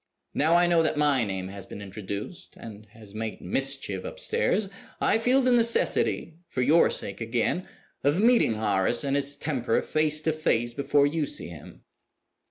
[0.33, 4.67] Now I know that my name has been introduced, and has made mischief upstairs,
[4.99, 7.67] I feel the necessity (for your sake again)
[8.03, 11.83] of meeting Horace and his temper face to face before you see him.